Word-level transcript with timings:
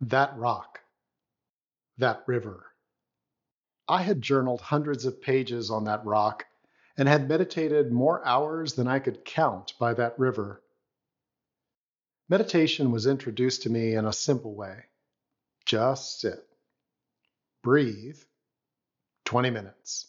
That 0.00 0.36
rock. 0.36 0.80
That 1.98 2.22
river. 2.26 2.66
I 3.88 4.02
had 4.02 4.20
journaled 4.20 4.60
hundreds 4.60 5.04
of 5.04 5.22
pages 5.22 5.70
on 5.70 5.84
that 5.84 6.04
rock 6.04 6.44
and 6.96 7.08
had 7.08 7.28
meditated 7.28 7.92
more 7.92 8.24
hours 8.26 8.74
than 8.74 8.88
I 8.88 8.98
could 8.98 9.24
count 9.24 9.74
by 9.78 9.94
that 9.94 10.18
river. 10.18 10.62
Meditation 12.28 12.90
was 12.90 13.06
introduced 13.06 13.62
to 13.62 13.70
me 13.70 13.94
in 13.94 14.04
a 14.04 14.12
simple 14.12 14.54
way 14.54 14.84
just 15.64 16.20
sit, 16.20 16.46
breathe, 17.62 18.18
20 19.24 19.50
minutes. 19.50 20.06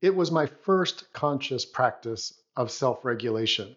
It 0.00 0.14
was 0.14 0.30
my 0.30 0.46
first 0.46 1.12
conscious 1.12 1.66
practice 1.66 2.40
of 2.56 2.70
self 2.70 3.04
regulation, 3.04 3.76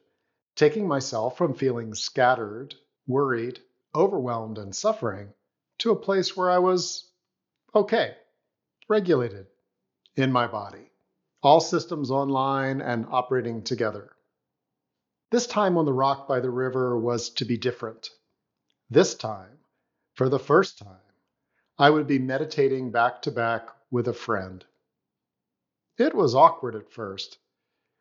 taking 0.55 0.87
myself 0.87 1.37
from 1.37 1.53
feeling 1.53 1.93
scattered, 1.95 2.75
worried, 3.07 3.59
overwhelmed, 3.95 4.57
and 4.57 4.75
suffering 4.75 5.33
to 5.79 5.91
a 5.91 5.95
place 5.95 6.35
where 6.35 6.49
I 6.49 6.59
was 6.59 7.09
okay, 7.75 8.15
regulated 8.87 9.47
in 10.15 10.31
my 10.31 10.47
body, 10.47 10.91
all 11.41 11.59
systems 11.59 12.11
online 12.11 12.81
and 12.81 13.05
operating 13.09 13.63
together. 13.63 14.11
This 15.31 15.47
time 15.47 15.77
on 15.77 15.85
the 15.85 15.93
rock 15.93 16.27
by 16.27 16.39
the 16.39 16.51
river 16.51 16.97
was 16.97 17.31
to 17.31 17.45
be 17.45 17.57
different. 17.57 18.09
This 18.89 19.15
time, 19.15 19.57
for 20.13 20.29
the 20.29 20.39
first 20.39 20.77
time, 20.77 20.97
I 21.77 21.89
would 21.89 22.05
be 22.05 22.19
meditating 22.19 22.91
back 22.91 23.23
to 23.23 23.31
back 23.31 23.67
with 23.89 24.07
a 24.07 24.13
friend. 24.13 24.63
It 25.97 26.13
was 26.13 26.35
awkward 26.35 26.75
at 26.75 26.91
first. 26.91 27.39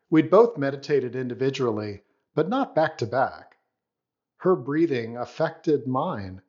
We'd 0.09 0.29
both 0.29 0.57
meditated 0.57 1.15
individually, 1.15 2.03
but 2.35 2.49
not 2.49 2.75
back 2.75 2.99
to 2.99 3.07
back. 3.07 3.52
Her 4.43 4.57
breathing 4.57 5.15
affected 5.15 5.87
mine, 5.87 6.41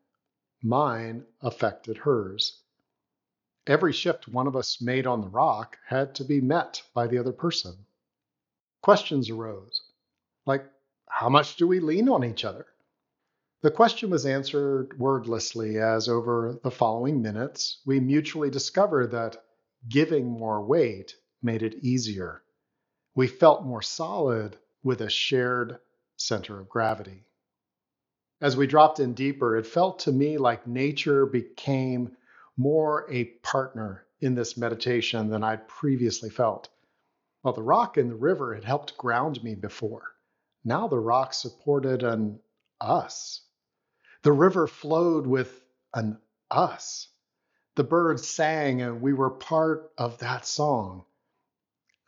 mine 0.61 1.27
affected 1.41 1.98
hers. 1.98 2.61
Every 3.69 3.93
shift 3.93 4.27
one 4.27 4.49
of 4.49 4.57
us 4.57 4.82
made 4.82 5.07
on 5.07 5.21
the 5.21 5.29
rock 5.29 5.79
had 5.87 6.13
to 6.16 6.24
be 6.24 6.41
met 6.41 6.83
by 6.93 7.07
the 7.07 7.18
other 7.18 7.33
person. 7.33 7.87
Questions 8.83 9.30
arose, 9.30 9.80
like 10.45 10.68
how 11.07 11.29
much 11.29 11.55
do 11.55 11.68
we 11.68 11.79
lean 11.79 12.09
on 12.09 12.24
each 12.24 12.45
other? 12.45 12.66
The 13.60 13.71
question 13.71 14.11
was 14.11 14.27
answered 14.27 14.99
wordlessly 14.99 15.79
as 15.79 16.09
over 16.09 16.59
the 16.65 16.73
following 16.73 17.23
minutes 17.23 17.80
we 17.87 18.01
mutually 18.01 18.51
discovered 18.51 19.13
that 19.13 19.45
giving 19.88 20.27
more 20.27 20.61
weight 20.61 21.15
made 21.40 21.63
it 21.63 21.74
easier. 21.74 22.43
We 23.15 23.29
felt 23.29 23.63
more 23.63 23.83
solid 23.83 24.59
with 24.83 25.01
a 25.01 25.09
shared 25.09 25.79
center 26.16 26.59
of 26.59 26.68
gravity. 26.68 27.24
As 28.40 28.57
we 28.57 28.66
dropped 28.66 29.01
in 29.01 29.15
deeper, 29.15 29.57
it 29.57 29.66
felt 29.66 30.01
to 30.01 30.13
me 30.13 30.38
like 30.38 30.66
nature 30.66 31.24
became 31.24 32.16
more 32.57 33.07
a 33.10 33.24
partner 33.24 34.07
in 34.21 34.35
this 34.35 34.57
meditation 34.57 35.29
than 35.29 35.45
I'd 35.45 35.68
previously 35.68 36.30
felt. 36.30 36.68
Well, 37.43 37.55
the 37.55 37.62
rock 37.62 37.96
and 37.96 38.10
the 38.10 38.16
river 38.16 38.55
had 38.55 38.65
helped 38.65 38.96
ground 38.96 39.43
me 39.45 39.55
before. 39.55 40.15
Now 40.65 40.88
the 40.88 40.99
rock 40.99 41.35
supported 41.35 42.02
an 42.02 42.40
us. 42.80 43.43
The 44.23 44.32
river 44.32 44.66
flowed 44.66 45.27
with 45.27 45.62
an 45.93 46.18
us. 46.51 47.09
The 47.77 47.85
birds 47.85 48.27
sang, 48.27 48.80
and 48.80 49.02
we 49.02 49.12
were 49.12 49.30
part 49.30 49.93
of 49.99 50.18
that 50.18 50.46
song. 50.46 51.05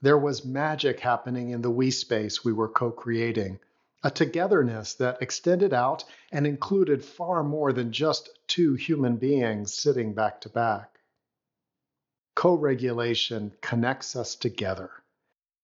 There 0.00 0.19
was 0.19 0.44
magic 0.44 1.00
happening 1.00 1.50
in 1.50 1.62
the 1.62 1.70
we 1.70 1.91
space 1.91 2.44
we 2.44 2.52
were 2.52 2.69
co 2.69 2.91
creating, 2.91 3.58
a 4.06 4.10
togetherness 4.10 4.94
that 4.94 5.20
extended 5.20 5.74
out 5.74 6.04
and 6.30 6.46
included 6.46 7.04
far 7.04 7.42
more 7.42 7.72
than 7.72 7.90
just 7.90 8.30
two 8.46 8.74
human 8.74 9.16
beings 9.16 9.74
sitting 9.74 10.14
back 10.14 10.40
to 10.40 10.48
back. 10.48 11.00
Co 12.36 12.54
regulation 12.54 13.52
connects 13.60 14.14
us 14.14 14.36
together. 14.36 14.92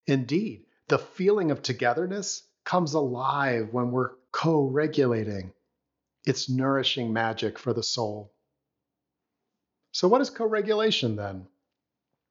Indeed, 0.09 0.65
the 0.89 0.99
feeling 0.99 1.53
of 1.53 1.63
togetherness 1.63 2.43
comes 2.65 2.95
alive 2.95 3.69
when 3.71 3.93
we're 3.93 4.11
co 4.33 4.67
regulating. 4.67 5.53
It's 6.27 6.51
nourishing 6.51 7.13
magic 7.13 7.61
for 7.61 7.73
the 7.73 7.85
soul. 7.85 8.33
So, 9.93 10.09
what 10.09 10.21
is 10.21 10.31
co 10.31 10.47
regulation 10.47 11.15
then? 11.15 11.47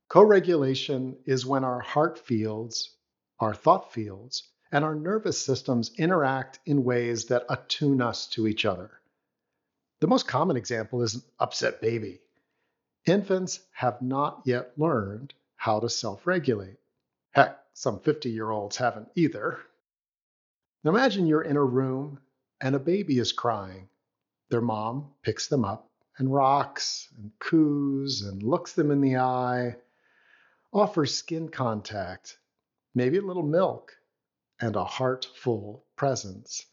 Co 0.09 0.23
regulation 0.23 1.19
is 1.25 1.45
when 1.45 1.63
our 1.63 1.79
heart 1.79 2.19
fields, 2.19 2.97
our 3.39 3.53
thought 3.53 3.93
fields, 3.93 4.50
and 4.71 4.85
our 4.85 4.95
nervous 4.95 5.43
systems 5.43 5.91
interact 5.97 6.59
in 6.65 6.83
ways 6.83 7.25
that 7.25 7.45
attune 7.49 8.01
us 8.01 8.27
to 8.27 8.47
each 8.47 8.65
other. 8.65 8.91
The 9.99 10.07
most 10.07 10.27
common 10.27 10.57
example 10.57 11.01
is 11.03 11.15
an 11.15 11.23
upset 11.39 11.81
baby. 11.81 12.21
Infants 13.05 13.59
have 13.73 14.01
not 14.01 14.41
yet 14.45 14.71
learned 14.77 15.33
how 15.55 15.79
to 15.79 15.89
self 15.89 16.25
regulate. 16.25 16.77
Heck, 17.31 17.59
some 17.73 17.99
50 17.99 18.29
year 18.29 18.49
olds 18.49 18.77
haven't 18.77 19.09
either. 19.15 19.59
Now 20.83 20.91
imagine 20.91 21.27
you're 21.27 21.43
in 21.43 21.57
a 21.57 21.63
room 21.63 22.19
and 22.59 22.75
a 22.75 22.79
baby 22.79 23.19
is 23.19 23.31
crying. 23.31 23.89
Their 24.49 24.61
mom 24.61 25.11
picks 25.21 25.47
them 25.47 25.65
up 25.65 25.89
and 26.17 26.33
rocks 26.33 27.09
and 27.17 27.31
coos 27.39 28.21
and 28.21 28.43
looks 28.43 28.73
them 28.73 28.91
in 28.91 29.01
the 29.01 29.17
eye, 29.17 29.75
offers 30.73 31.15
skin 31.15 31.49
contact, 31.49 32.37
maybe 32.93 33.17
a 33.17 33.21
little 33.21 33.43
milk, 33.43 33.95
and 34.61 34.75
a 34.75 34.85
heartful 34.85 35.83
presence. 35.95 36.65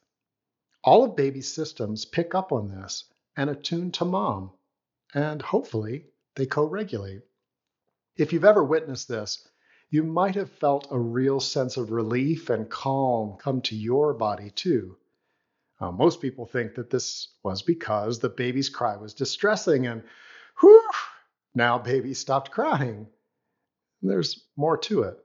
All 0.84 1.04
of 1.04 1.16
baby's 1.16 1.53
systems 1.53 2.04
pick 2.04 2.34
up 2.34 2.53
on 2.53 2.69
this 2.69 3.04
and 3.37 3.50
attune 3.50 3.91
to 3.93 4.04
mom, 4.04 4.53
and 5.15 5.41
hopefully 5.43 6.06
they 6.37 6.47
co 6.47 6.65
regulate. 6.65 7.22
If 8.16 8.32
you've 8.32 8.44
ever 8.44 8.62
witnessed 8.62 9.09
this, 9.09 9.49
you 9.91 10.03
might 10.03 10.34
have 10.34 10.50
felt 10.50 10.88
a 10.91 10.99
real 10.99 11.41
sense 11.41 11.76
of 11.78 11.91
relief 11.91 12.50
and 12.50 12.69
calm 12.69 13.38
come 13.38 13.62
to 13.62 13.75
your 13.75 14.12
body 14.12 14.50
too. 14.50 14.99
Most 15.81 16.20
people 16.20 16.44
think 16.44 16.75
that 16.75 16.91
this 16.91 17.28
was 17.43 17.62
because 17.62 18.19
the 18.19 18.28
baby's 18.28 18.69
cry 18.69 18.97
was 18.97 19.15
distressing 19.15 19.87
and 19.87 20.03
whew, 20.60 20.91
now 21.55 21.78
baby 21.78 22.12
stopped 22.15 22.50
crying. 22.50 23.06
There's 24.03 24.44
more 24.56 24.76
to 24.78 25.05
it. 25.05 25.25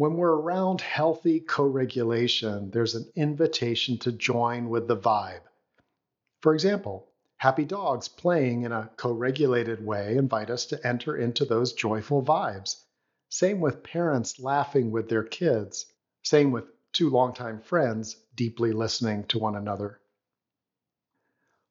When 0.00 0.16
we're 0.16 0.32
around 0.32 0.80
healthy 0.80 1.40
co 1.40 1.66
regulation, 1.66 2.70
there's 2.70 2.94
an 2.94 3.12
invitation 3.16 3.98
to 3.98 4.10
join 4.10 4.70
with 4.70 4.88
the 4.88 4.96
vibe. 4.96 5.42
For 6.40 6.54
example, 6.54 7.12
happy 7.36 7.66
dogs 7.66 8.08
playing 8.08 8.62
in 8.62 8.72
a 8.72 8.90
co 8.96 9.12
regulated 9.12 9.84
way 9.84 10.16
invite 10.16 10.48
us 10.48 10.64
to 10.68 10.86
enter 10.86 11.18
into 11.18 11.44
those 11.44 11.74
joyful 11.74 12.22
vibes. 12.22 12.82
Same 13.28 13.60
with 13.60 13.82
parents 13.82 14.40
laughing 14.40 14.90
with 14.90 15.10
their 15.10 15.22
kids. 15.22 15.84
Same 16.22 16.50
with 16.50 16.64
two 16.94 17.10
longtime 17.10 17.60
friends 17.60 18.16
deeply 18.34 18.72
listening 18.72 19.24
to 19.24 19.38
one 19.38 19.54
another. 19.54 20.00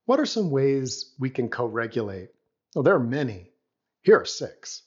What 0.05 0.19
are 0.19 0.27
some 0.27 0.51
ways 0.51 1.15
we 1.17 1.31
can 1.31 1.49
co 1.49 1.65
regulate? 1.65 2.29
Well, 2.75 2.83
there 2.83 2.93
are 2.93 2.99
many. 2.99 3.51
Here 4.03 4.19
are 4.19 4.25
six 4.25 4.83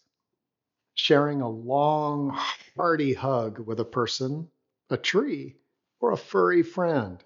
sharing 0.94 1.40
a 1.40 1.48
long, 1.48 2.30
hearty 2.76 3.14
hug 3.14 3.58
with 3.58 3.80
a 3.80 3.84
person, 3.84 4.50
a 4.90 4.96
tree, 4.96 5.56
or 6.00 6.12
a 6.12 6.16
furry 6.16 6.62
friend, 6.62 7.22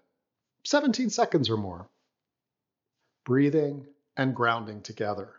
17 0.64 1.10
seconds 1.10 1.50
or 1.50 1.56
more. 1.56 1.88
Breathing 3.24 3.86
and 4.16 4.34
grounding 4.34 4.82
together. 4.82 5.34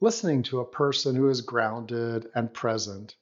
Listening 0.00 0.42
to 0.44 0.60
a 0.60 0.64
person 0.64 1.14
who 1.14 1.28
is 1.28 1.42
grounded 1.42 2.30
and 2.34 2.52
present 2.52 3.14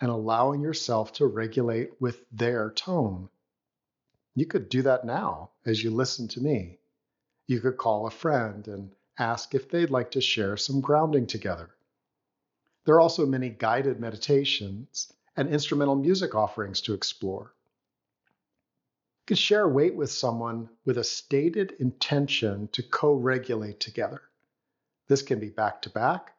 and 0.00 0.10
allowing 0.10 0.60
yourself 0.60 1.12
to 1.14 1.26
regulate 1.26 2.00
with 2.00 2.24
their 2.30 2.70
tone. 2.70 3.28
You 4.34 4.46
could 4.46 4.68
do 4.68 4.82
that 4.82 5.04
now 5.04 5.50
as 5.64 5.82
you 5.82 5.90
listen 5.90 6.28
to 6.28 6.40
me. 6.40 6.78
You 7.46 7.60
could 7.60 7.76
call 7.76 8.06
a 8.06 8.10
friend 8.10 8.68
and 8.68 8.94
ask 9.18 9.54
if 9.54 9.68
they'd 9.68 9.90
like 9.90 10.12
to 10.12 10.20
share 10.20 10.56
some 10.56 10.80
grounding 10.80 11.26
together. 11.26 11.70
There 12.84 12.94
are 12.94 13.00
also 13.00 13.26
many 13.26 13.50
guided 13.50 14.00
meditations 14.00 15.12
and 15.36 15.48
instrumental 15.48 15.94
music 15.94 16.34
offerings 16.34 16.80
to 16.82 16.94
explore. 16.94 17.54
You 19.20 19.24
could 19.26 19.38
share 19.38 19.68
weight 19.68 19.94
with 19.94 20.10
someone 20.10 20.70
with 20.84 20.98
a 20.98 21.04
stated 21.04 21.72
intention 21.78 22.68
to 22.68 22.82
co 22.82 23.12
regulate 23.12 23.78
together. 23.78 24.22
This 25.06 25.22
can 25.22 25.38
be 25.38 25.50
back 25.50 25.82
to 25.82 25.90
back, 25.90 26.34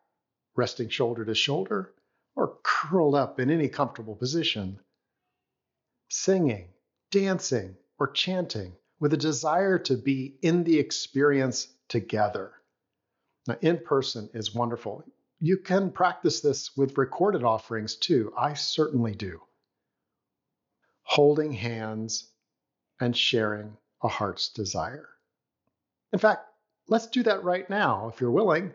resting 0.56 0.89
shoulder 0.89 1.25
to 1.25 1.36
shoulder, 1.36 1.94
or 2.36 2.57
curled 2.63 3.15
up 3.15 3.39
in 3.39 3.50
any 3.50 3.69
comfortable 3.69 4.15
position. 4.15 4.80
Singing, 6.09 6.69
dancing, 7.12 7.75
or 8.00 8.12
chanting 8.12 8.74
with 9.00 9.13
a 9.13 9.18
desire 9.18 9.80
to 9.80 9.95
be 9.95 10.38
in 10.41 10.63
the 10.63 10.80
experience 10.80 11.68
together. 11.88 12.53
Now, 13.47 13.57
in 13.62 13.80
person 13.80 14.30
is 14.33 14.53
wonderful. 14.53 15.03
You 15.41 15.57
can 15.57 15.91
practice 15.91 16.41
this 16.41 16.75
with 16.75 16.97
recorded 16.97 17.44
offerings 17.44 17.95
too. 17.95 18.33
I 18.38 18.56
certainly 18.56 19.15
do. 19.15 19.41
Holding 21.03 21.53
hands 21.53 22.27
and 23.00 23.15
sharing 23.15 23.77
a 24.03 24.09
heart's 24.09 24.50
desire. 24.50 25.07
In 26.12 26.19
fact, 26.19 26.45
let's 26.88 27.07
do 27.07 27.24
that 27.24 27.44
right 27.44 27.69
now 27.69 28.09
if 28.09 28.19
you're 28.19 28.31
willing. 28.31 28.74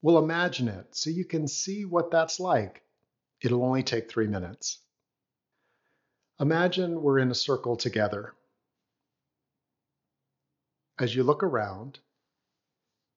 We'll 0.00 0.18
imagine 0.18 0.68
it 0.68 0.96
so 0.96 1.10
you 1.10 1.26
can 1.26 1.46
see 1.46 1.84
what 1.84 2.10
that's 2.10 2.40
like. 2.40 2.82
It'll 3.42 3.64
only 3.64 3.82
take 3.82 4.10
three 4.10 4.26
minutes. 4.26 4.78
Imagine 6.40 7.02
we're 7.02 7.18
in 7.18 7.30
a 7.30 7.34
circle 7.34 7.76
together. 7.76 8.34
As 10.98 11.14
you 11.14 11.22
look 11.22 11.42
around, 11.42 11.98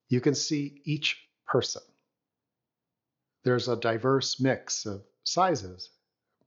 you 0.08 0.20
can 0.20 0.34
see 0.34 0.82
each 0.84 1.26
person. 1.46 1.82
There's 3.46 3.68
a 3.68 3.76
diverse 3.76 4.40
mix 4.40 4.86
of 4.86 5.04
sizes, 5.22 5.90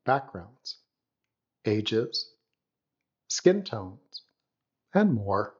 backgrounds, 0.05 0.79
ages, 1.63 2.29
skin 3.29 3.63
tones, 3.63 4.23
and 4.93 5.13
more. 5.13 5.55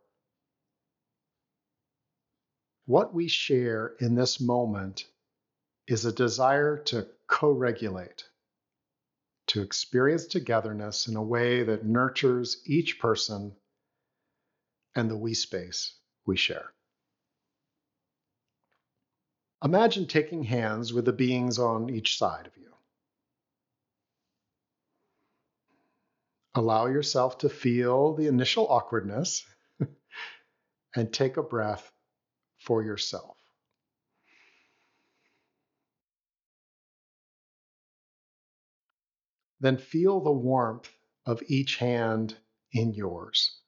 What 2.88 3.14
we 3.14 3.30
share 3.30 3.96
in 4.02 4.16
this 4.16 4.42
moment 4.42 5.06
is 5.88 6.04
a 6.04 6.12
desire 6.12 6.78
to 6.88 7.08
co 7.28 7.52
regulate, 7.54 8.26
to 9.48 9.62
experience 9.62 10.26
togetherness 10.26 11.08
in 11.08 11.16
a 11.16 11.24
way 11.24 11.64
that 11.64 11.86
nurtures 11.86 12.62
each 12.66 13.00
person 13.00 13.56
and 14.94 15.10
the 15.10 15.16
we 15.16 15.34
space 15.36 15.94
we 16.26 16.36
share. 16.36 16.74
Imagine 19.64 20.08
taking 20.08 20.44
hands 20.44 20.94
with 20.94 21.06
the 21.06 21.14
beings 21.14 21.60
on 21.60 21.90
each 21.90 22.18
side 22.18 22.48
of 22.48 22.56
you. 22.56 22.74
Allow 26.56 26.88
yourself 26.88 27.40
to 27.40 27.50
feel 27.50 28.16
the 28.16 28.28
initial 28.28 28.68
awkwardness 28.68 29.46
and 30.96 31.14
take 31.14 31.38
a 31.38 31.44
breath 31.44 31.92
for 32.58 32.84
yourself. 32.84 33.38
Then 39.60 39.78
feel 39.78 40.22
the 40.22 40.32
warmth 40.32 40.90
of 41.26 41.44
each 41.48 41.76
hand 41.76 42.38
in 42.72 42.94
yours. 42.94 43.60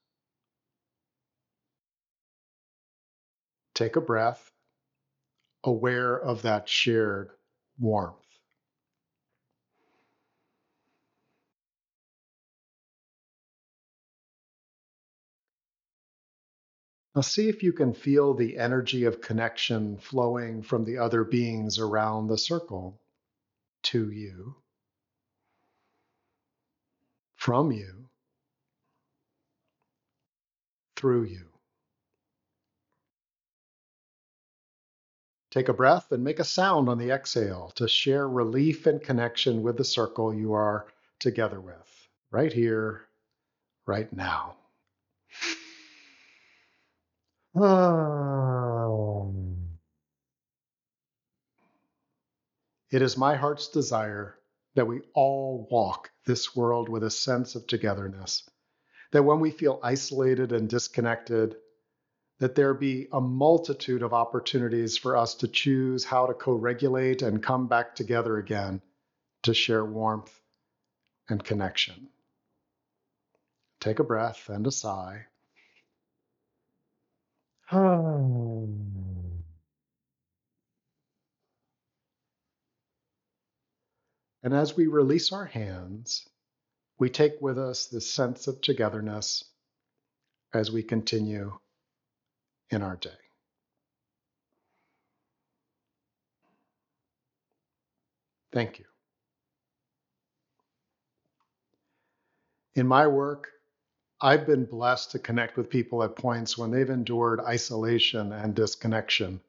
Take 3.73 3.97
a 3.97 4.01
breath, 4.01 4.51
aware 5.63 6.17
of 6.17 6.43
that 6.43 6.67
shared 6.67 7.31
warmth. 7.79 8.17
Now, 17.13 17.21
see 17.21 17.49
if 17.49 17.61
you 17.61 17.73
can 17.73 17.93
feel 17.93 18.33
the 18.33 18.57
energy 18.57 19.03
of 19.03 19.19
connection 19.19 19.97
flowing 19.97 20.63
from 20.63 20.85
the 20.85 20.97
other 20.97 21.25
beings 21.25 21.77
around 21.77 22.27
the 22.27 22.37
circle 22.37 23.01
to 23.83 24.09
you, 24.09 24.55
from 27.35 27.71
you, 27.73 28.05
through 30.95 31.23
you. 31.23 31.50
Take 35.51 35.67
a 35.67 35.73
breath 35.73 36.11
and 36.11 36.23
make 36.23 36.39
a 36.39 36.45
sound 36.45 36.87
on 36.87 36.97
the 36.97 37.11
exhale 37.11 37.71
to 37.75 37.87
share 37.87 38.27
relief 38.27 38.87
and 38.87 39.01
connection 39.01 39.61
with 39.61 39.77
the 39.77 39.83
circle 39.83 40.33
you 40.33 40.53
are 40.53 40.87
together 41.19 41.59
with, 41.59 42.07
right 42.31 42.51
here, 42.51 43.01
right 43.85 44.11
now. 44.13 44.55
It 52.91 53.01
is 53.01 53.17
my 53.17 53.35
heart's 53.35 53.69
desire 53.69 54.37
that 54.75 54.85
we 54.85 54.99
all 55.13 55.65
walk 55.71 56.11
this 56.25 56.53
world 56.55 56.89
with 56.89 57.03
a 57.03 57.09
sense 57.09 57.55
of 57.55 57.65
togetherness, 57.65 58.49
that 59.11 59.23
when 59.23 59.39
we 59.39 59.49
feel 59.49 59.79
isolated 59.81 60.51
and 60.51 60.69
disconnected, 60.69 61.55
that 62.41 62.55
there 62.55 62.73
be 62.73 63.07
a 63.11 63.21
multitude 63.21 64.01
of 64.01 64.13
opportunities 64.13 64.97
for 64.97 65.15
us 65.15 65.35
to 65.35 65.47
choose 65.47 66.03
how 66.03 66.25
to 66.25 66.33
co 66.33 66.53
regulate 66.53 67.21
and 67.21 67.43
come 67.43 67.67
back 67.67 67.93
together 67.93 68.39
again 68.39 68.81
to 69.43 69.53
share 69.53 69.85
warmth 69.85 70.41
and 71.29 71.43
connection. 71.43 72.07
Take 73.79 73.99
a 73.99 74.03
breath 74.03 74.49
and 74.49 74.65
a 74.65 74.71
sigh. 74.71 75.27
and 77.71 78.51
as 84.43 84.75
we 84.75 84.87
release 84.87 85.31
our 85.31 85.45
hands, 85.45 86.27
we 86.97 87.11
take 87.11 87.33
with 87.39 87.59
us 87.59 87.85
this 87.85 88.09
sense 88.09 88.47
of 88.47 88.61
togetherness 88.61 89.43
as 90.55 90.71
we 90.71 90.81
continue 90.81 91.53
in 92.71 92.81
our 92.81 92.95
day. 92.95 93.09
Thank 98.53 98.79
you. 98.79 98.85
In 102.75 102.87
my 102.87 103.07
work, 103.07 103.49
I've 104.21 104.45
been 104.45 104.65
blessed 104.65 105.11
to 105.11 105.19
connect 105.19 105.57
with 105.57 105.69
people 105.69 106.03
at 106.03 106.15
points 106.15 106.57
when 106.57 106.71
they've 106.71 106.89
endured 106.89 107.39
isolation 107.41 108.31
and 108.31 108.55
disconnection. 108.55 109.41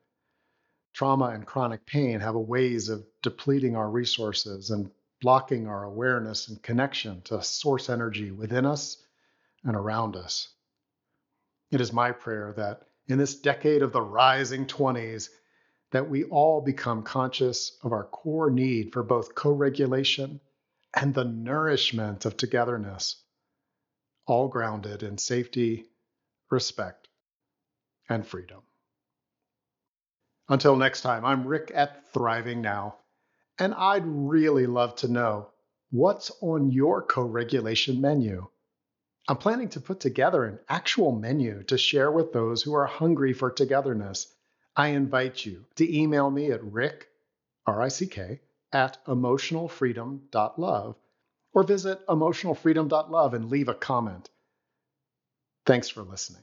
Trauma 0.93 1.27
and 1.27 1.47
chronic 1.47 1.87
pain 1.87 2.21
have 2.21 2.35
a 2.35 2.41
ways 2.41 2.89
of 2.89 3.05
depleting 3.23 3.77
our 3.77 3.89
resources 3.89 4.71
and 4.71 4.91
blocking 5.21 5.67
our 5.69 5.85
awareness 5.85 6.49
and 6.49 6.63
connection 6.63 7.23
to 7.23 7.43
source 7.43 7.89
energy 7.89 8.31
within 8.31 8.67
us 8.67 8.99
and 9.65 9.77
around 9.77 10.17
us. 10.17 10.49
It 11.71 11.81
is 11.81 11.93
my 11.93 12.13
prayer 12.13 12.55
that 12.57 12.83
in 13.08 13.19
this 13.19 13.34
decade 13.34 13.82
of 13.82 13.93
the 13.93 14.02
rising 14.02 14.66
20s 14.66 15.28
that 15.90 16.08
we 16.08 16.25
all 16.25 16.60
become 16.60 17.02
conscious 17.02 17.78
of 17.82 17.93
our 17.93 18.04
core 18.04 18.50
need 18.50 18.93
for 18.93 19.02
both 19.02 19.34
co 19.34 19.52
regulation 19.52 20.40
and 20.94 21.14
the 21.14 21.25
nourishment 21.25 22.25
of 22.25 22.37
togetherness, 22.37 23.22
all 24.26 24.49
grounded 24.49 25.02
in 25.02 25.19
safety, 25.19 25.87
respect, 26.50 27.08
and 28.08 28.26
freedom. 28.26 28.62
Until 30.49 30.76
next 30.76 31.02
time, 31.02 31.25
I'm 31.25 31.47
Rick 31.47 31.71
at 31.75 32.12
Thriving 32.12 32.61
Now, 32.61 32.97
and 33.59 33.73
I'd 33.75 34.06
really 34.06 34.66
love 34.66 34.97
to 34.97 35.09
know 35.09 35.50
what's 35.90 36.30
on 36.40 36.71
your 36.71 37.02
co 37.02 37.23
regulation 37.23 38.00
menu. 38.00 38.49
I'm 39.29 39.37
planning 39.37 39.69
to 39.71 39.81
put 39.81 40.00
together 40.00 40.45
an 40.45 40.59
actual 40.69 41.12
menu 41.12 41.62
to 41.64 41.79
share 41.79 42.11
with 42.11 42.33
those 42.33 42.62
who 42.62 42.75
are 42.75 42.87
hungry 42.87 43.33
for 43.33 43.50
togetherness. 43.50 44.35
I 44.75 44.88
invite 44.88 45.45
you 45.45 45.64
to 45.76 45.97
email 45.97 46.31
me 46.31 46.50
at 46.50 46.64
rick, 46.64 47.09
R-I-C-K, 47.67 48.41
at 48.73 49.05
emotionalfreedom.love 49.07 50.97
or 51.52 51.62
visit 51.62 52.07
emotionalfreedom.love 52.07 53.35
and 53.35 53.50
leave 53.50 53.69
a 53.69 53.75
comment. 53.75 54.29
Thanks 55.67 55.88
for 55.88 56.02
listening. 56.02 56.43